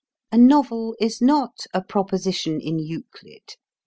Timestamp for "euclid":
2.79-3.53